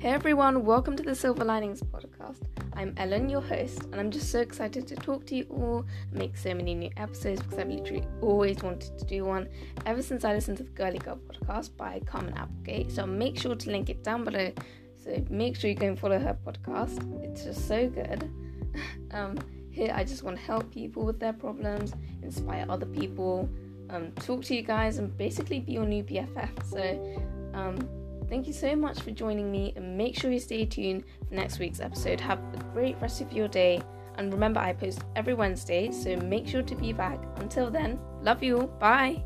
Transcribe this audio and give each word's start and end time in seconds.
Hey 0.00 0.10
everyone, 0.10 0.64
welcome 0.64 0.94
to 0.94 1.02
the 1.02 1.12
Silver 1.12 1.44
Linings 1.44 1.82
podcast. 1.82 2.42
I'm 2.74 2.94
Ellen, 2.98 3.28
your 3.28 3.40
host, 3.40 3.82
and 3.86 3.96
I'm 3.96 4.12
just 4.12 4.30
so 4.30 4.38
excited 4.38 4.86
to 4.86 4.94
talk 4.94 5.26
to 5.26 5.34
you 5.34 5.44
all 5.50 5.84
make 6.12 6.36
so 6.36 6.54
many 6.54 6.76
new 6.76 6.90
episodes 6.96 7.42
because 7.42 7.58
I've 7.58 7.68
literally 7.68 8.06
always 8.22 8.62
wanted 8.62 8.96
to 8.96 9.04
do 9.04 9.24
one 9.24 9.48
ever 9.86 10.00
since 10.00 10.24
I 10.24 10.34
listened 10.34 10.58
to 10.58 10.62
the 10.62 10.70
Girly 10.70 11.00
Girl 11.00 11.18
podcast 11.26 11.76
by 11.76 12.00
Carmen 12.06 12.32
Applegate. 12.34 12.92
So 12.92 13.06
make 13.06 13.36
sure 13.36 13.56
to 13.56 13.70
link 13.72 13.90
it 13.90 14.04
down 14.04 14.22
below. 14.22 14.52
So 15.02 15.20
make 15.30 15.56
sure 15.56 15.68
you 15.68 15.74
go 15.74 15.88
and 15.88 15.98
follow 15.98 16.20
her 16.20 16.38
podcast. 16.46 17.24
It's 17.24 17.42
just 17.42 17.66
so 17.66 17.88
good. 17.88 18.30
um, 19.10 19.36
here 19.72 19.92
I 19.92 20.04
just 20.04 20.22
want 20.22 20.36
to 20.36 20.42
help 20.44 20.70
people 20.70 21.04
with 21.04 21.18
their 21.18 21.32
problems, 21.32 21.92
inspire 22.22 22.66
other 22.68 22.86
people, 22.86 23.50
um, 23.90 24.12
talk 24.12 24.44
to 24.44 24.54
you 24.54 24.62
guys, 24.62 24.98
and 24.98 25.16
basically 25.16 25.58
be 25.58 25.72
your 25.72 25.86
new 25.86 26.04
BFF. 26.04 26.70
So 26.70 27.20
um, 27.52 27.78
Thank 28.28 28.46
you 28.46 28.52
so 28.52 28.76
much 28.76 29.00
for 29.00 29.10
joining 29.10 29.50
me 29.50 29.72
and 29.74 29.96
make 29.96 30.18
sure 30.18 30.30
you 30.30 30.38
stay 30.38 30.66
tuned 30.66 31.04
for 31.28 31.34
next 31.34 31.58
week's 31.58 31.80
episode. 31.80 32.20
Have 32.20 32.38
a 32.54 32.58
great 32.74 33.00
rest 33.00 33.20
of 33.20 33.32
your 33.32 33.48
day. 33.48 33.80
And 34.16 34.32
remember, 34.32 34.60
I 34.60 34.72
post 34.72 35.00
every 35.16 35.34
Wednesday, 35.34 35.90
so 35.92 36.16
make 36.16 36.46
sure 36.46 36.62
to 36.62 36.74
be 36.74 36.92
back. 36.92 37.20
Until 37.36 37.70
then, 37.70 37.98
love 38.20 38.42
you. 38.42 38.60
All. 38.60 38.66
Bye. 38.66 39.22